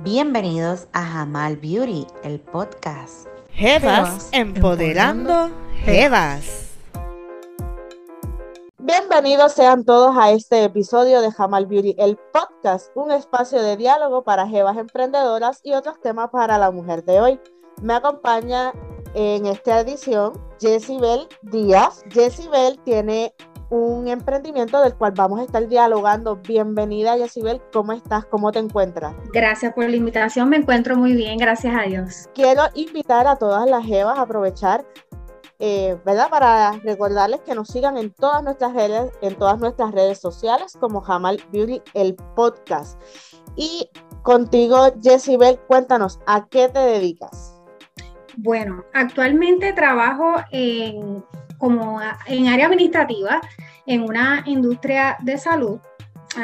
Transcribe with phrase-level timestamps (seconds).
[0.00, 3.26] Bienvenidos a Jamal Beauty, el podcast.
[3.50, 5.50] Jevas empoderando
[5.84, 6.66] Jevas.
[8.78, 14.22] Bienvenidos sean todos a este episodio de Jamal Beauty, el podcast, un espacio de diálogo
[14.22, 17.40] para jevas emprendedoras y otros temas para la mujer de hoy.
[17.82, 18.72] Me acompaña
[19.14, 22.04] en esta edición Bell Díaz.
[22.50, 23.34] Bell tiene
[23.70, 26.36] un emprendimiento del cual vamos a estar dialogando.
[26.36, 27.60] Bienvenida, Yacibel.
[27.72, 28.24] ¿Cómo estás?
[28.26, 29.14] ¿Cómo te encuentras?
[29.32, 30.48] Gracias por la invitación.
[30.48, 32.28] Me encuentro muy bien, gracias a Dios.
[32.34, 34.86] Quiero invitar a todas las jevas a aprovechar,
[35.58, 36.28] eh, ¿verdad?
[36.30, 41.00] Para recordarles que nos sigan en todas nuestras redes, en todas nuestras redes sociales como
[41.00, 43.00] Jamal Beauty, el podcast.
[43.56, 43.90] Y
[44.22, 47.54] contigo, Jessibel, cuéntanos, ¿a qué te dedicas?
[48.36, 51.24] Bueno, actualmente trabajo en
[51.58, 53.40] como en área administrativa
[53.86, 55.78] en una industria de salud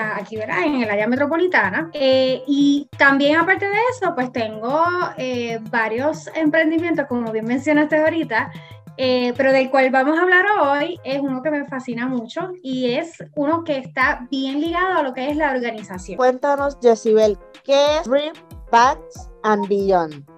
[0.01, 0.65] aquí ¿verdad?
[0.65, 1.91] en el área metropolitana.
[1.93, 4.85] Eh, y también aparte de eso, pues tengo
[5.17, 8.51] eh, varios emprendimientos, como bien mencionaste ahorita,
[8.97, 12.93] eh, pero del cual vamos a hablar hoy es uno que me fascina mucho y
[12.93, 16.17] es uno que está bien ligado a lo que es la organización.
[16.17, 18.35] Cuéntanos, Jessibel, ¿qué es Dream
[18.71, 20.32] Packs and Beyond?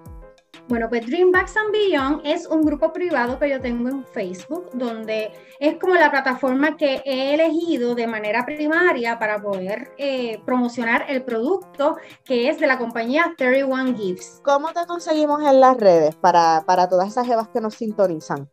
[0.66, 5.30] Bueno, pues Dreambacks and Beyond es un grupo privado que yo tengo en Facebook, donde
[5.60, 11.22] es como la plataforma que he elegido de manera primaria para poder eh, promocionar el
[11.22, 14.40] producto que es de la compañía 31 Gifts.
[14.42, 18.48] ¿Cómo te conseguimos en las redes para, para todas esas jevas que nos sintonizan?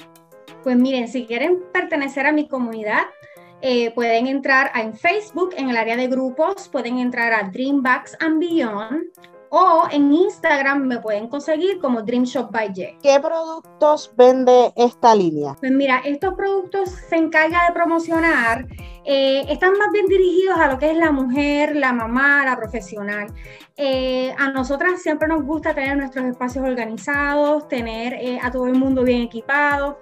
[0.64, 3.04] Pues miren, si quieren pertenecer a mi comunidad,
[3.62, 8.40] eh, pueden entrar en Facebook, en el área de grupos, pueden entrar a Dreambacks and
[8.40, 9.04] Beyond
[9.54, 12.98] o en Instagram me pueden conseguir como Dream Shop by J.
[13.04, 15.58] ¿Qué productos vende esta línea?
[15.60, 18.66] Pues mira, estos productos se encarga de promocionar,
[19.04, 23.28] eh, están más bien dirigidos a lo que es la mujer, la mamá, la profesional.
[23.76, 28.76] Eh, a nosotras siempre nos gusta tener nuestros espacios organizados, tener eh, a todo el
[28.76, 30.00] mundo bien equipado.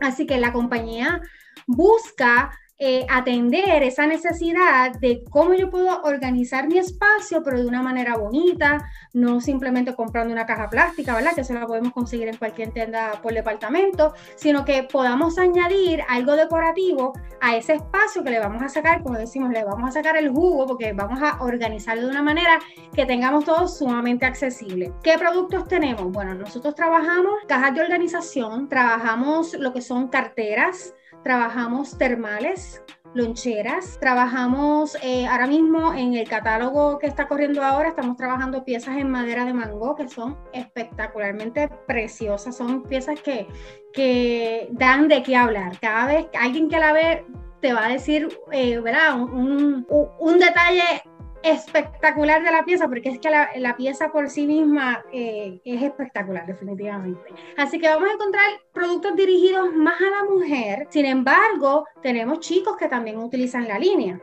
[0.00, 1.20] Así que la compañía
[1.66, 7.80] busca eh, atender esa necesidad de cómo yo puedo organizar mi espacio, pero de una
[7.80, 11.34] manera bonita, no simplemente comprando una caja plástica, ¿verdad?
[11.34, 16.36] Que se la podemos conseguir en cualquier tienda por departamento, sino que podamos añadir algo
[16.36, 20.18] decorativo a ese espacio que le vamos a sacar, como decimos, le vamos a sacar
[20.18, 22.58] el jugo porque vamos a organizarlo de una manera
[22.94, 24.92] que tengamos todo sumamente accesible.
[25.02, 26.12] ¿Qué productos tenemos?
[26.12, 30.92] Bueno, nosotros trabajamos cajas de organización, trabajamos lo que son carteras,
[31.26, 32.80] trabajamos termales,
[33.14, 38.96] loncheras, trabajamos eh, ahora mismo en el catálogo que está corriendo ahora, estamos trabajando piezas
[38.96, 43.48] en madera de mango que son espectacularmente preciosas, son piezas que,
[43.92, 45.76] que dan de qué hablar.
[45.80, 47.26] Cada vez alguien que la ve
[47.60, 48.78] te va a decir, eh.
[48.78, 51.02] Un, un, un detalle
[51.42, 56.46] espectacular de la pieza, porque es que la, pieza por sí misma eh, es espectacular,
[56.46, 57.32] definitivamente.
[57.56, 62.76] Así que vamos a encontrar productos dirigidos más a la mujer, sin embargo, tenemos chicos
[62.76, 64.20] que también utilizan la línea.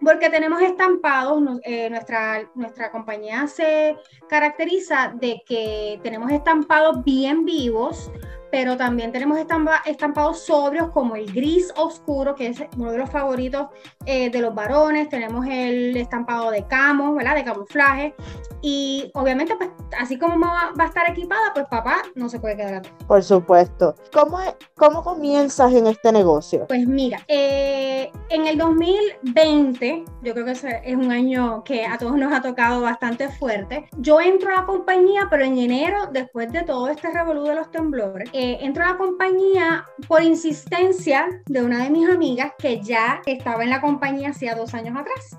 [0.00, 3.96] Porque tenemos estampados, eh, nuestra, nuestra compañía se
[4.28, 8.10] caracteriza de que tenemos estampados bien vivos,
[8.50, 13.68] pero también tenemos estampados sobrios como el gris oscuro, que es uno de los favoritos
[14.04, 15.08] eh, de los varones.
[15.08, 17.34] Tenemos el estampado de camo, ¿verdad?
[17.34, 18.14] De camuflaje.
[18.62, 22.74] Y obviamente, pues, así como va, a estar equipada, pues papá no se puede quedar
[22.74, 22.94] atrás.
[23.06, 23.94] Por supuesto.
[24.12, 24.38] ¿Cómo,
[24.76, 26.66] cómo comienzas en este negocio?
[26.66, 32.16] Pues mira, eh, en el 2020, yo creo que es un año que a todos
[32.16, 33.88] nos ha tocado bastante fuerte.
[33.98, 37.70] Yo entro a la compañía, pero en enero, después de todo este revolú de los
[37.70, 43.22] temblores, eh, entro a la compañía por insistencia de una de mis amigas que ya
[43.24, 45.38] estaba en la compañía hacía dos años atrás.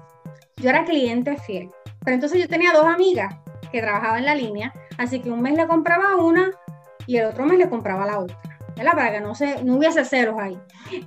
[0.55, 1.69] Yo era cliente fiel.
[2.03, 3.35] Pero entonces yo tenía dos amigas
[3.71, 6.49] que trabajaban en la línea, así que un mes le compraba una
[7.05, 8.39] y el otro mes le compraba la otra.
[8.77, 10.57] Para que no, se, no hubiese ceros ahí.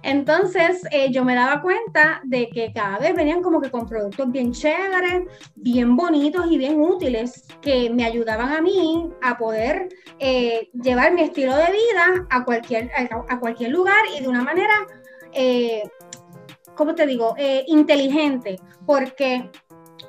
[0.03, 4.31] Entonces, eh, yo me daba cuenta de que cada vez venían como que con productos
[4.31, 5.25] bien chéveres,
[5.57, 9.89] bien bonitos y bien útiles, que me ayudaban a mí a poder
[10.19, 12.91] eh, llevar mi estilo de vida a cualquier,
[13.29, 14.87] a, cualquier lugar y de una manera,
[15.33, 15.83] eh,
[16.75, 19.51] ¿cómo te digo?, eh, inteligente, porque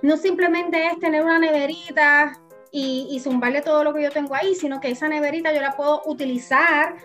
[0.02, 2.34] no simplemente es tener una neverita
[2.72, 5.76] y, y, zumbarle todo lo que yo tengo ahí, sino que esa neverita yo la
[5.76, 6.96] puedo utilizar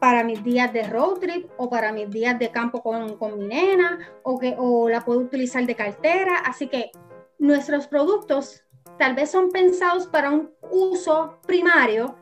[0.00, 3.46] para mis días de road trip o para mis días de campo con, con mi
[3.46, 6.38] nena o, que, o la puedo utilizar de cartera.
[6.46, 6.90] Así que
[7.38, 8.64] nuestros productos
[8.98, 12.16] tal vez son pensados para un uso primario,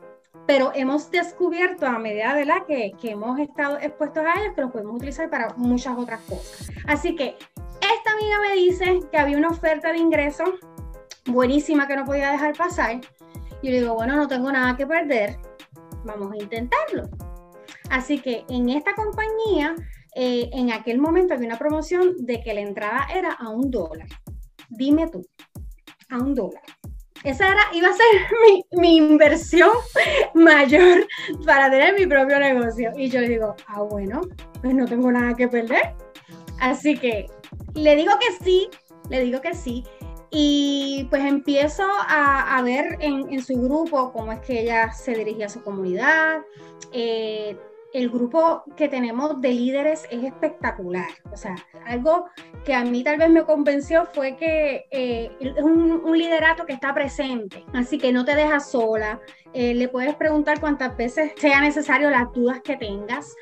[0.46, 4.60] pero hemos descubierto a medida de la que, que hemos estado expuestos a ellos que
[4.62, 6.70] los podemos utilizar para muchas otras cosas.
[6.86, 7.36] Así que
[7.80, 10.44] esta amiga me dice que había una oferta de ingreso
[11.26, 13.00] buenísima que no podía dejar pasar.
[13.62, 15.38] Y le digo, bueno, no tengo nada que perder,
[16.04, 17.27] vamos a intentarlo.
[17.90, 19.74] Así que en esta compañía,
[20.14, 24.08] eh, en aquel momento había una promoción de que la entrada era a un dólar.
[24.68, 25.26] Dime tú,
[26.10, 26.62] a un dólar.
[27.24, 28.06] Esa era, iba a ser
[28.72, 29.70] mi, mi, inversión
[30.34, 31.06] mayor
[31.44, 32.92] para tener mi propio negocio.
[32.96, 34.20] Y yo le digo, ah, bueno,
[34.60, 35.94] pues no tengo nada que perder.
[36.60, 37.26] Así que
[37.74, 38.68] le digo que sí,
[39.10, 39.84] le digo que sí.
[40.30, 45.14] Y pues empiezo a, a ver en, en, su grupo cómo es que ella se
[45.14, 46.42] dirigía a su comunidad.
[46.92, 47.56] Eh,
[47.92, 51.08] el grupo que tenemos de líderes es espectacular.
[51.32, 51.56] O sea,
[51.86, 52.26] algo
[52.64, 56.72] que a mí tal vez me convenció fue que eh, es un, un, liderato que
[56.72, 59.20] está presente, así que no te dejas sola.
[59.54, 63.34] Eh, le puedes preguntar cuantas veces sea necesario las dudas que tengas.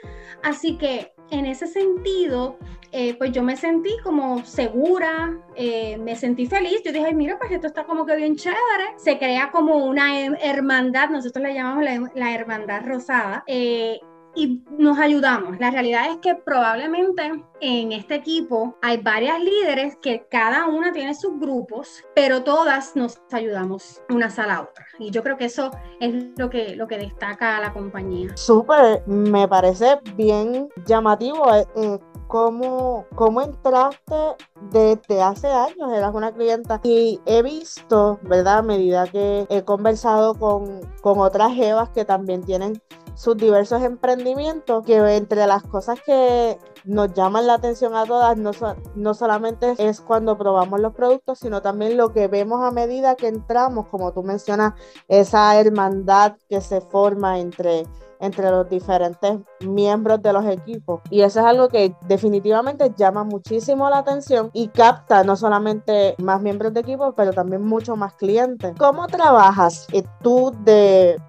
[0.43, 2.58] Así que en ese sentido,
[2.92, 6.82] eh, pues yo me sentí como segura, eh, me sentí feliz.
[6.84, 8.94] Yo dije, mira, pues esto está como que bien chévere.
[8.96, 13.44] Se crea como una hermandad, nosotros le llamamos la, la hermandad rosada.
[13.46, 13.99] Eh,
[14.36, 15.58] y nos ayudamos.
[15.58, 21.14] La realidad es que probablemente en este equipo hay varias líderes que cada una tiene
[21.14, 24.86] sus grupos, pero todas nos ayudamos unas a la otra.
[24.98, 28.36] Y yo creo que eso es lo que, lo que destaca a la compañía.
[28.36, 31.46] Súper, me parece bien llamativo.
[31.54, 34.36] Eh, cómo, cómo entraste
[34.70, 38.58] desde hace años, eras una clienta y he visto, ¿verdad?
[38.58, 42.82] A medida que he conversado con, con otras jevas que también tienen
[43.16, 48.52] sus diversos emprendimientos, que entre las cosas que nos llaman la atención a todas, no,
[48.94, 53.28] no solamente es cuando probamos los productos, sino también lo que vemos a medida que
[53.28, 54.74] entramos, como tú mencionas,
[55.08, 57.84] esa hermandad que se forma entre
[58.20, 61.00] entre los diferentes miembros de los equipos.
[61.10, 66.40] Y eso es algo que definitivamente llama muchísimo la atención y capta no solamente más
[66.40, 68.74] miembros de equipo, pero también mucho más clientes.
[68.78, 71.20] ¿Cómo trabajas eh, tú de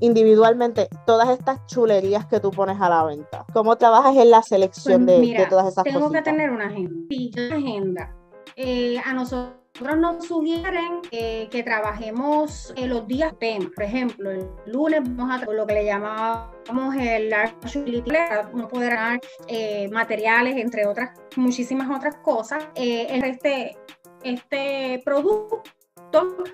[0.00, 3.44] individualmente todas estas chulerías que tú pones a la venta?
[3.52, 6.24] ¿Cómo trabajas en la selección pues de, mira, de, todas esas tengo cositas?
[6.24, 7.06] que tener una agenda.
[7.10, 8.14] Sí, una agenda.
[8.56, 9.66] Eh, a nosotros
[9.98, 13.70] nos sugieren eh, que trabajemos en los días temas.
[13.74, 18.10] Por ejemplo, el lunes vamos a lo que le llamamos el large utility,
[18.54, 22.66] no poder ganar eh, materiales, entre otras, muchísimas otras cosas.
[22.74, 23.76] Eh, este,
[24.22, 25.62] este producto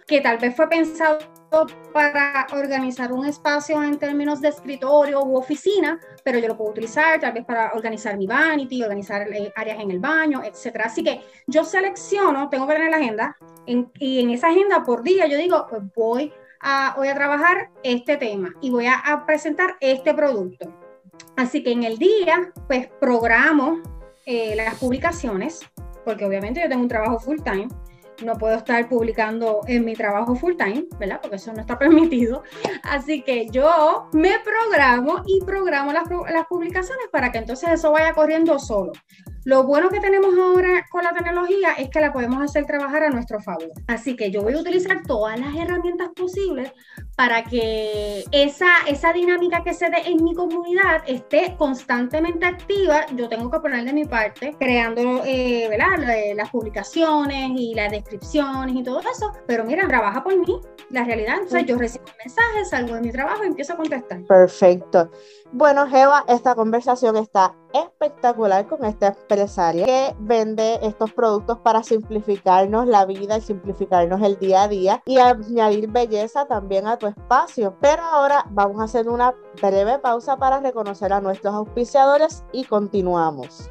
[0.06, 1.19] que tal vez fue pensado
[1.93, 7.20] para organizar un espacio en términos de escritorio u oficina, pero yo lo puedo utilizar
[7.20, 10.87] tal vez para organizar mi vanity, organizar eh, áreas en el baño, etcétera.
[10.87, 13.37] Así que yo selecciono, tengo que tener la agenda,
[13.67, 17.70] en, y en esa agenda por día yo digo, pues voy a, voy a trabajar
[17.82, 20.73] este tema y voy a, a presentar este producto.
[21.37, 23.82] Así que en el día, pues programo
[24.25, 25.61] eh, las publicaciones,
[26.05, 27.69] porque obviamente yo tengo un trabajo full time
[28.23, 31.21] no puedo estar publicando en mi trabajo full time, ¿verdad?
[31.21, 32.43] Porque eso no está permitido.
[32.83, 38.13] Así que yo me programo y programo las, las publicaciones para que entonces eso vaya
[38.13, 38.93] corriendo solo.
[39.44, 43.11] Lo bueno que tenemos ahora con la tecnología es que la podemos hacer trabajar a
[43.11, 43.71] nuestro favor.
[43.89, 46.73] Así que yo voy a utilizar todas las herramientas posibles
[47.17, 53.06] para que esa, esa dinámica que se dé en mi comunidad esté constantemente activa.
[53.17, 56.35] Yo tengo que poner de mi parte, creando eh, ¿verdad?
[56.37, 59.33] las publicaciones y las descripciones y todo eso.
[59.47, 60.61] Pero mira, trabaja por mí.
[60.91, 64.22] La realidad, sea, yo recibo mensajes, salgo de mi trabajo y empiezo a contestar.
[64.25, 65.11] Perfecto.
[65.53, 73.06] Bueno, Jeva, esta conversación está espectacular con esta que vende estos productos para simplificarnos la
[73.06, 77.77] vida y simplificarnos el día a día y añadir belleza también a tu espacio.
[77.81, 83.70] Pero ahora vamos a hacer una breve pausa para reconocer a nuestros auspiciadores y continuamos.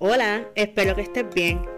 [0.00, 1.77] Hola, espero que estés bien.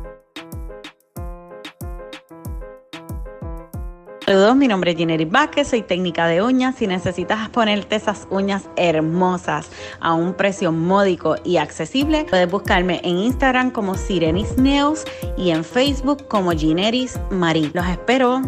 [4.31, 6.75] Saludos, mi nombre es Ginery Vázquez, soy técnica de uñas.
[6.75, 9.69] Si necesitas ponerte esas uñas hermosas
[9.99, 15.03] a un precio módico y accesible, puedes buscarme en Instagram como Sirenis Nails
[15.35, 17.71] y en Facebook como Gineris Marie.
[17.73, 18.41] Los espero.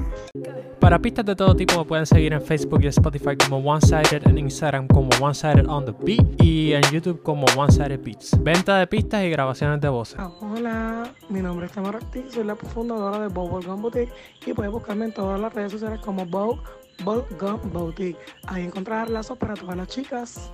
[0.84, 4.28] Para pistas de todo tipo me pueden seguir en Facebook y Spotify como One Sided,
[4.28, 8.38] en Instagram como One Sided on the Beat y en YouTube como One Sided Beats.
[8.44, 10.18] Venta de pistas y grabaciones de voces.
[10.20, 14.12] Ah, hola, mi nombre es Tamara Ortiz, soy la fundadora de Gum Boutique
[14.46, 16.60] y puedes buscarme en todas las redes sociales como Gum
[17.06, 18.18] Boutique.
[18.48, 20.52] Ahí encontrarás lazos para todas las chicas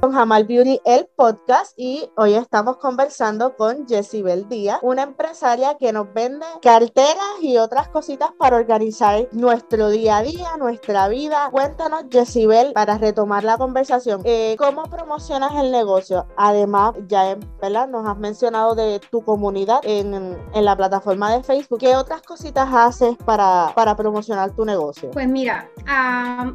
[0.00, 5.92] con Jamal Beauty, el podcast, y hoy estamos conversando con Jessibel Díaz, una empresaria que
[5.92, 11.50] nos vende carteras y otras cositas para organizar nuestro día a día, nuestra vida.
[11.50, 16.26] Cuéntanos, Jessibel, para retomar la conversación, eh, ¿cómo promocionas el negocio?
[16.36, 17.86] Además, ya ¿verdad?
[17.88, 20.14] nos has mencionado de tu comunidad en,
[20.54, 21.80] en la plataforma de Facebook.
[21.80, 25.10] ¿Qué otras cositas haces para, para promocionar tu negocio?
[25.10, 25.70] Pues mira,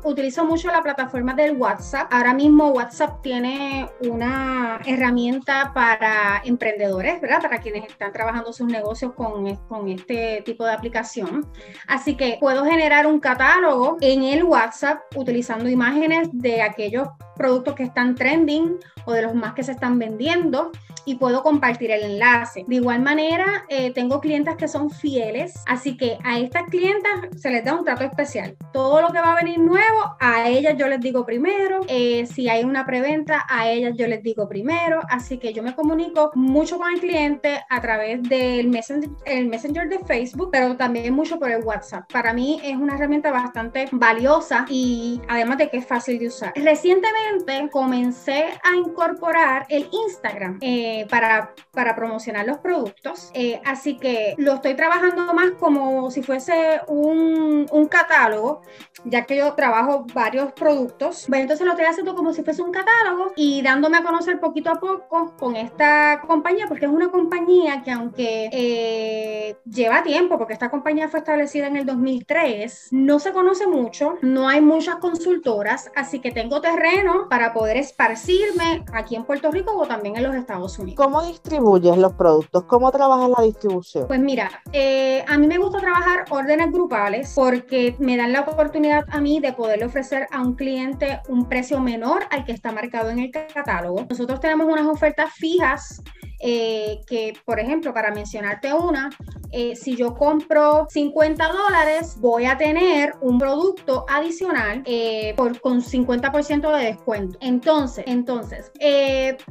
[0.03, 2.11] utilizo mucho la plataforma del WhatsApp.
[2.11, 7.41] Ahora mismo WhatsApp tiene tiene una herramienta para emprendedores, ¿verdad?
[7.41, 11.45] Para quienes están trabajando sus negocios con, con este tipo de aplicación.
[11.85, 17.83] Así que puedo generar un catálogo en el WhatsApp utilizando imágenes de aquellos productos que
[17.83, 20.71] están trending o de los más que se están vendiendo
[21.05, 22.65] y puedo compartir el enlace.
[22.67, 27.49] De igual manera, eh, tengo clientes que son fieles, así que a estas clientas se
[27.49, 28.55] les da un trato especial.
[28.73, 31.81] Todo lo que va a venir nuevo, a ellas yo les digo primero.
[31.87, 35.01] Eh, si hay una preventa, a ellas yo les digo primero.
[35.09, 39.87] Así que yo me comunico mucho con el cliente a través del messenger, el messenger
[39.89, 42.11] de Facebook, pero también mucho por el WhatsApp.
[42.11, 46.53] Para mí es una herramienta bastante valiosa y además de que es fácil de usar.
[46.55, 50.57] Recientemente comencé a incorporar el Instagram.
[50.61, 53.29] Eh, eh, para, para promocionar los productos.
[53.33, 58.61] Eh, así que lo estoy trabajando más como si fuese un, un, catálogo,
[59.03, 61.25] ya que yo trabajo varios productos.
[61.27, 64.69] Bueno, entonces lo estoy haciendo como si fuese un catálogo y dándome a conocer poquito
[64.71, 70.53] a poco con esta compañía, porque es una compañía que aunque eh, lleva tiempo, porque
[70.53, 75.91] esta compañía fue establecida en el 2003, no se conoce mucho, no hay muchas consultoras,
[75.95, 80.35] así que tengo terreno para poder esparcirme aquí en Puerto Rico o también en los
[80.35, 80.84] Estados Unidos.
[80.93, 82.65] ¿Cómo distribuyes los productos?
[82.65, 84.07] ¿Cómo trabajas la distribución?
[84.07, 89.05] Pues mira, eh, a mí me gusta trabajar órdenes grupales porque me dan la oportunidad
[89.09, 93.09] a mí de poderle ofrecer a un cliente un precio menor al que está marcado
[93.09, 94.05] en el catálogo.
[94.09, 96.01] Nosotros tenemos unas ofertas fijas
[96.47, 99.09] eh, que, por ejemplo, para mencionarte una,
[99.51, 105.81] eh, si yo compro 50 dólares, voy a tener un producto adicional eh, por, con
[105.81, 107.39] 50% de descuento.
[107.41, 108.71] Entonces, entonces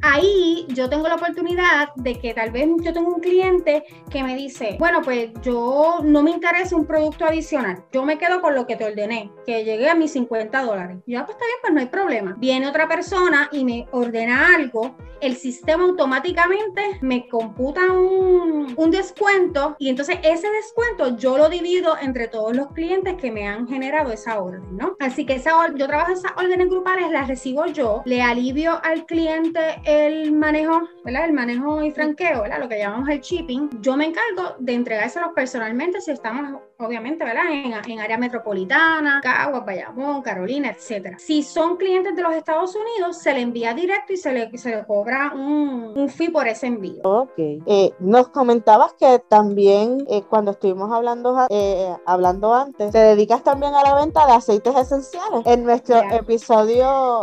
[0.01, 4.33] ahí yo tengo la oportunidad de que tal vez yo tengo un cliente que me
[4.37, 8.65] dice, bueno, pues yo no me interesa un producto adicional, yo me quedo con lo
[8.65, 10.99] que te ordené, que llegue a mis 50 dólares.
[11.05, 12.35] Ya, ah, pues está bien, pues no hay problema.
[12.37, 19.75] Viene otra persona y me ordena algo, el sistema automáticamente me computa un, un, descuento
[19.79, 24.11] y entonces ese descuento yo lo divido entre todos los clientes que me han generado
[24.11, 24.95] esa orden, ¿no?
[24.99, 29.81] Así que esa, yo trabajo esas órdenes grupales, las recibo yo, le alivio al cliente
[29.85, 31.25] el manejo, ¿verdad?
[31.25, 32.59] El manejo y franqueo, ¿verdad?
[32.59, 33.69] Lo que llamamos el shipping.
[33.81, 37.51] Yo me encargo de entregárselos personalmente si estamos, obviamente, ¿verdad?
[37.51, 41.17] En, en área metropolitana, Caguas, Bayamón, Carolina, etcétera.
[41.19, 44.75] Si son clientes de los Estados Unidos, se le envía directo y se le, se
[44.75, 47.01] le cobra un, un fee por ese envío.
[47.03, 47.31] Ok.
[47.37, 53.73] Eh, nos comentabas que también eh, cuando estuvimos hablando, eh, hablando antes, te dedicas también
[53.73, 55.45] a la venta de aceites esenciales.
[55.45, 57.21] En nuestro episodio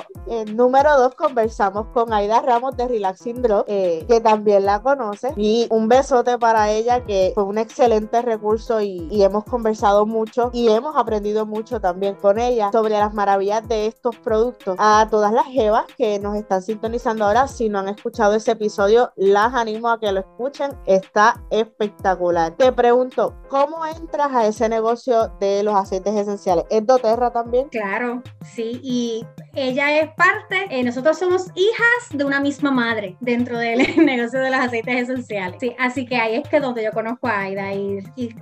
[0.54, 5.32] número 2 conversamos con Aida Ramos de Relaxing Drop, que también la conoce.
[5.36, 10.50] Y un besote para ella, que fue un excelente recurso y, y hemos conversado mucho
[10.52, 14.76] y hemos aprendido mucho también con ella sobre las maravillas de estos productos.
[14.78, 19.12] A todas las jevas que nos están sintonizando ahora, si no han escuchado ese episodio,
[19.32, 22.52] las animo a que lo escuchen, está espectacular.
[22.56, 26.64] Te pregunto, ¿cómo entras a ese negocio de los aceites esenciales?
[26.70, 27.68] ¿Es doTERRA también?
[27.70, 28.22] Claro,
[28.54, 33.78] sí, y ella es parte, eh, nosotros somos hijas de una misma madre dentro del
[34.04, 35.56] negocio de los aceites esenciales.
[35.60, 37.72] Sí, así que ahí es que donde yo conozco a Aida.
[37.74, 37.98] Y,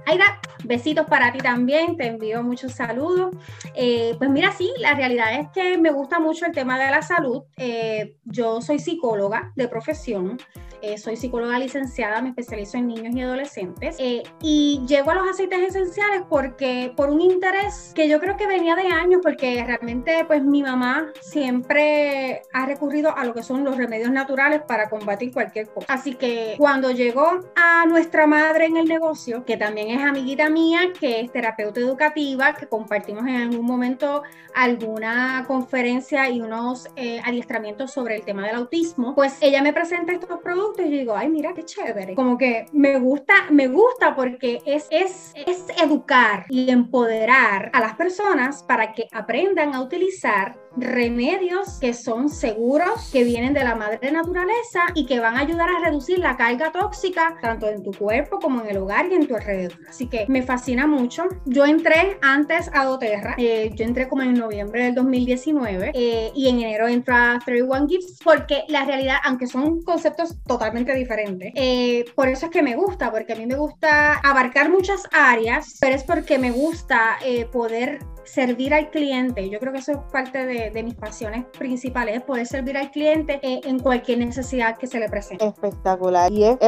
[0.07, 3.35] Aida, besitos para ti también, te envío muchos saludos.
[3.75, 7.03] Eh, pues mira, sí, la realidad es que me gusta mucho el tema de la
[7.03, 7.43] salud.
[7.57, 10.39] Eh, yo soy psicóloga de profesión.
[10.83, 15.29] Eh, soy psicóloga licenciada, me especializo en niños y adolescentes eh, y llego a los
[15.29, 20.25] aceites esenciales porque por un interés que yo creo que venía de años, porque realmente
[20.27, 25.33] pues mi mamá siempre ha recurrido a lo que son los remedios naturales para combatir
[25.33, 25.87] cualquier cosa.
[25.89, 30.93] Así que cuando llegó a nuestra madre en el negocio, que también es amiguita mía,
[30.99, 34.23] que es terapeuta educativa, que compartimos en algún momento
[34.55, 40.13] alguna conferencia y unos eh, adiestramientos sobre el tema del autismo, pues ella me presenta
[40.13, 42.15] estos productos y yo digo, ay, mira qué chévere.
[42.15, 47.95] Como que me gusta, me gusta porque es, es, es educar y empoderar a las
[47.97, 54.11] personas para que aprendan a utilizar remedios que son seguros, que vienen de la madre
[54.11, 58.39] naturaleza y que van a ayudar a reducir la carga tóxica tanto en tu cuerpo
[58.39, 59.79] como en el hogar y en tu alrededor.
[59.89, 61.25] Así que me fascina mucho.
[61.47, 66.49] Yo entré antes a doTERRA, eh, yo entré como en noviembre del 2019 eh, y
[66.49, 72.05] en enero entro a 31 Gifts porque la realidad, aunque son conceptos totalmente diferentes, eh,
[72.15, 75.97] por eso es que me gusta, porque a mí me gusta abarcar muchas áreas, pero
[75.97, 77.19] es porque me gusta
[77.53, 79.49] poder servir al cliente.
[79.49, 83.41] Yo creo que eso es parte de, mis pasiones principales, es poder servir al cliente
[83.43, 85.45] eh, en cualquier necesidad que se le presente.
[85.45, 86.31] Espectacular.
[86.33, 86.59] Y es,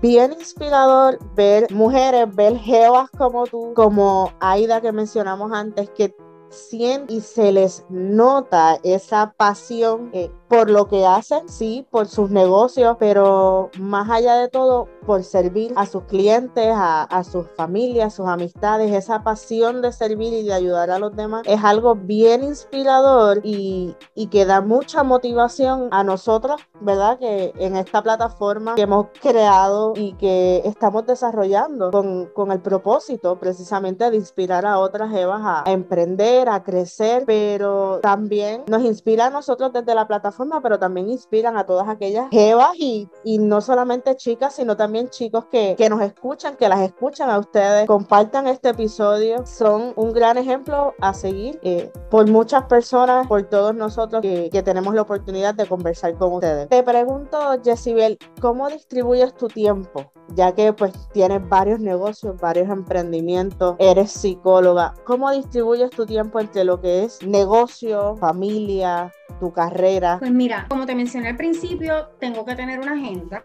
[0.00, 6.14] bien inspirador ver mujeres, ver jevas como tú, como Aida que mencionamos antes, que
[6.52, 12.30] sienten y se les nota esa pasión eh, por lo que hacen, sí, por sus
[12.30, 18.26] negocios, pero más allá de todo, por servir a sus clientes, a, sus familias, sus
[18.28, 23.40] amistades, esa pasión de servir y de ayudar a los demás es algo bien inspirador
[23.42, 27.18] y, y que da mucha motivación a nosotros, ¿verdad?
[27.18, 33.38] Que en esta plataforma que hemos creado y que estamos desarrollando con, con el propósito
[33.38, 39.26] precisamente de inspirar a otras Evas a, a emprender, a crecer, pero también nos inspira
[39.26, 43.60] a nosotros desde la plataforma pero también inspiran a todas aquellas jevas y, y no
[43.60, 48.46] solamente chicas, sino también chicos que, que, nos escuchan, que las escuchan a ustedes, compartan
[48.46, 54.22] este episodio, son un gran ejemplo a seguir eh, por muchas personas, por todos nosotros
[54.22, 56.68] que, que, tenemos la oportunidad de conversar con ustedes.
[56.68, 60.12] Te pregunto, Jessibel, ¿cómo distribuyes tu tiempo?
[60.34, 66.64] Ya que pues tienes varios negocios, varios emprendimientos, eres psicóloga, ¿cómo distribuyes tu tiempo entre
[66.64, 70.18] lo que es negocio, familia, tu carrera?
[70.18, 73.42] Pues mira, como te mencioné al principio, tengo que tener una agenda.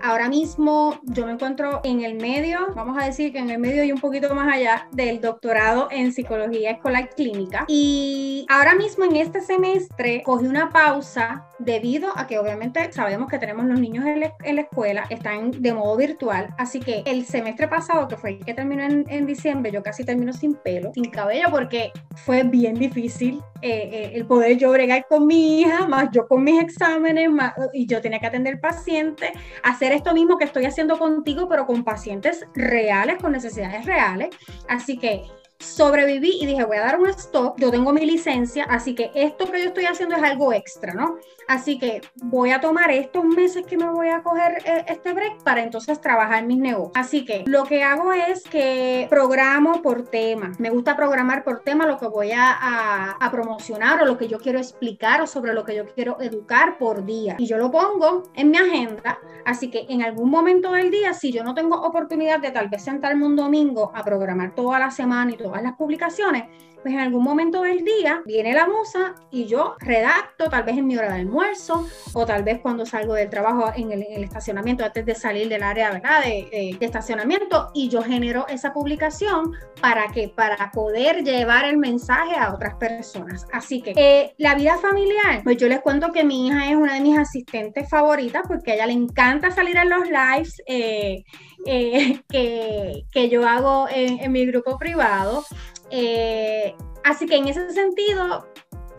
[0.00, 3.84] Ahora mismo yo me encuentro en el medio, vamos a decir que en el medio
[3.84, 7.64] y un poquito más allá del doctorado en psicología escolar clínica.
[7.68, 13.38] Y ahora mismo en este semestre cogí una pausa debido a que obviamente sabemos que
[13.38, 16.54] tenemos los niños en la, escuela, están de modo virtual.
[16.58, 20.32] Así que el semestre pasado, que fue el que terminó en, diciembre, yo casi termino
[20.32, 25.26] sin pelo, sin cabello, porque fue bien difícil eh, eh, el poder yo bregar con
[25.26, 27.30] mi hija, más yo con mis exámenes,
[27.72, 29.30] y yo tenía que atender pacientes,
[29.62, 34.30] hacer esto mismo que estoy haciendo contigo, pero con pacientes reales, con necesidades reales.
[34.68, 35.24] Así que
[35.62, 39.50] sobreviví y dije, voy a dar un stop, yo tengo mi licencia, así que esto
[39.50, 41.16] que yo estoy haciendo es algo extra, ¿no?
[41.48, 45.42] Así que voy a tomar estos meses que me voy a coger eh, este break
[45.42, 46.92] para entonces trabajar mis negocios.
[46.94, 50.52] Así que lo que hago es que programo por tema.
[50.58, 54.38] Me gusta programar por tema lo que voy a, a, promocionar o lo que yo
[54.38, 57.36] quiero explicar o sobre lo que yo quiero educar por día.
[57.38, 59.18] Y yo lo pongo en mi agenda.
[59.44, 62.84] Así que en algún momento del día, si yo no tengo oportunidad de tal vez
[62.84, 66.44] sentarme un domingo a programar toda la semana y todas las publicaciones,
[66.82, 70.86] pues en algún momento del día viene la musa y yo redacto, tal vez en
[70.86, 75.04] mi hora de almuerzo o tal vez cuando salgo del trabajo en el, estacionamiento antes
[75.04, 76.22] de salir del área ¿verdad?
[76.22, 82.52] De, estacionamiento y yo genero esa publicación para que para poder llevar el mensaje a
[82.52, 83.46] otras personas.
[83.52, 86.94] Así que eh, la vida familiar, pues yo les cuento que mi hija es una
[86.94, 90.60] de mis asistentes favoritas porque a ella le encanta salir en los lives.
[90.66, 91.24] Eh,
[91.66, 95.44] eh, que, que, yo hago en, mi grupo privado.
[95.90, 98.46] Eh, así que en ese sentido,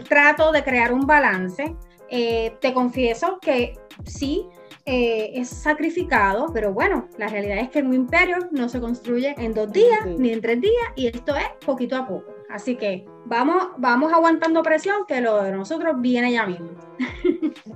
[0.08, 1.76] trato de crear un balance.
[2.10, 3.74] Eh, te confieso que
[4.06, 4.46] sí,
[4.86, 9.54] eh, es sacrificado, pero bueno, la realidad es que un imperio no se construye en
[9.54, 12.34] dos días ni en tres días y esto es poquito a poco.
[12.50, 16.70] Así que vamos, vamos aguantando presión que lo de nosotros viene ya mismo.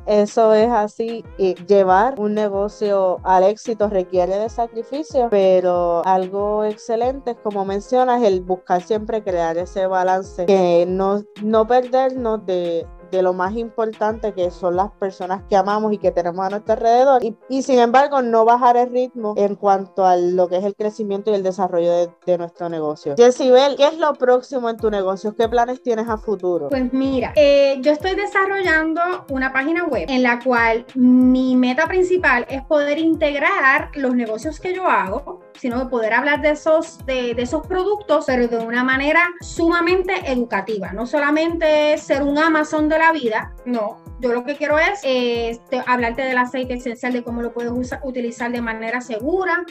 [0.06, 1.24] Eso es así.
[1.38, 8.22] Y llevar un negocio al éxito requiere de sacrificio, pero algo excelente es como mencionas,
[8.24, 14.34] el buscar siempre crear ese balance, que no, no perdernos de, de lo más importante
[14.34, 18.22] que son las personas que amamos y que tenemos a nuestro alrededor y, sin embargo
[18.22, 21.92] no bajar el ritmo en cuanto a lo que es el crecimiento y el desarrollo
[21.92, 23.16] de, de nuestro negocio.
[23.18, 25.36] Jessibel, ¿qué es lo próximo en tu negocio?
[25.36, 26.70] ¿Qué planes tienes a futuro?
[26.70, 32.46] Pues mira, eh, yo estoy desarrollando una página web en la cual mi meta principal
[32.50, 37.34] es poder integrar los negocios que yo hago sino de poder hablar de esos, de,
[37.34, 40.92] de esos productos, pero de una manera sumamente educativa.
[40.94, 44.08] No solamente ser un Amazon de la vida, no.
[44.20, 47.72] Yo lo que quiero es eh, hablarte del aceite esencial, de cómo lo puedes
[48.04, 49.64] utilizar de manera segura.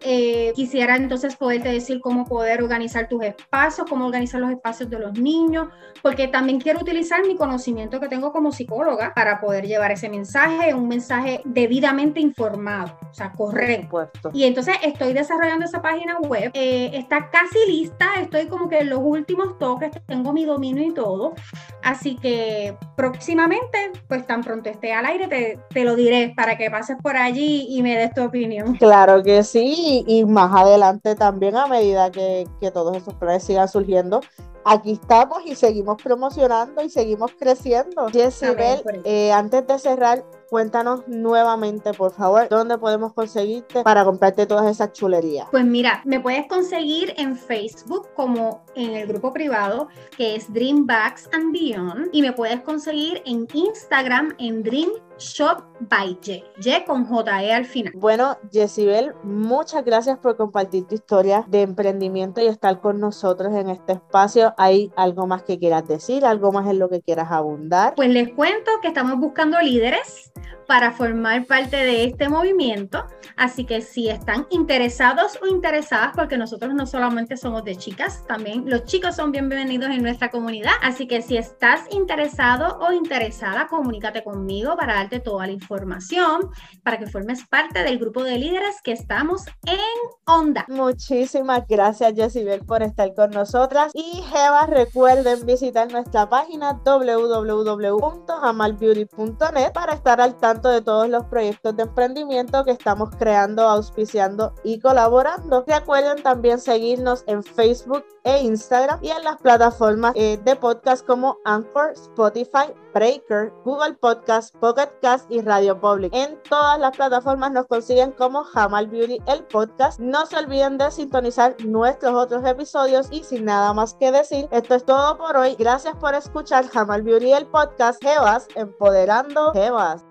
[0.00, 4.98] Eh, quisiera entonces poderte decir cómo poder organizar tus espacios, cómo organizar los espacios de
[4.98, 5.68] los niños,
[6.02, 10.74] porque también quiero utilizar mi conocimiento que tengo como psicóloga para poder llevar ese mensaje,
[10.74, 14.10] un mensaje debidamente informado, o sea, correcto.
[14.32, 15.31] Y entonces estoy desarrollando
[15.62, 20.32] esa página web, eh, está casi lista, estoy como que en los últimos toques, tengo
[20.32, 21.34] mi dominio y todo,
[21.82, 26.70] así que próximamente, pues tan pronto esté al aire, te, te lo diré para que
[26.70, 28.76] pases por allí y me des tu opinión.
[28.76, 33.68] Claro que sí, y más adelante también a medida que, que todos esos planes sigan
[33.68, 34.20] surgiendo,
[34.64, 38.08] aquí estamos y seguimos promocionando y seguimos creciendo.
[38.08, 44.70] Jessibel, eh, antes de cerrar, cuéntanos nuevamente, por favor, dónde podemos conseguirte para comprarte todas
[44.70, 45.48] esas chulerías.
[45.50, 50.86] Pues mira, me puedes conseguir en Facebook como en el grupo privado que es Dream
[50.86, 54.90] Bags and Beyond y me puedes conseguir en Instagram en Dream
[55.22, 57.92] Shop by J, J con JE al final.
[57.96, 63.70] Bueno, Jessibel, muchas gracias por compartir tu historia de emprendimiento y estar con nosotros en
[63.70, 64.54] este espacio.
[64.58, 66.24] ¿Hay algo más que quieras decir?
[66.24, 67.94] ¿Algo más en lo que quieras abundar?
[67.94, 70.32] Pues les cuento que estamos buscando líderes
[70.66, 73.04] para formar parte de este movimiento.
[73.36, 78.64] Así que si están interesados o interesadas, porque nosotros no solamente somos de chicas, también
[78.66, 80.72] los chicos son bienvenidos en nuestra comunidad.
[80.82, 86.50] Así que si estás interesado o interesada, comunícate conmigo para darte toda la información,
[86.82, 89.78] para que formes parte del grupo de líderes que estamos en
[90.24, 90.64] Onda.
[90.68, 93.92] Muchísimas gracias, Jessibel, por estar con nosotras.
[93.94, 101.76] Y Jeva, recuerden visitar nuestra página www.jamalbeauty.net para estar al tanto de todos los proyectos
[101.76, 105.64] de emprendimiento que estamos creando, auspiciando y colaborando.
[105.66, 111.38] Recuerden también seguirnos en Facebook e Instagram y en las plataformas eh, de podcast como
[111.44, 116.14] Anchor, Spotify, Breaker, Google Podcast, Pocket Cast y Radio Public.
[116.14, 119.98] En todas las plataformas nos consiguen como Jamal Beauty el podcast.
[119.98, 124.76] No se olviden de sintonizar nuestros otros episodios y sin nada más que decir, esto
[124.76, 125.56] es todo por hoy.
[125.58, 128.02] Gracias por escuchar Jamal Beauty el podcast.
[128.02, 130.04] Jebas, empoderando Jebas.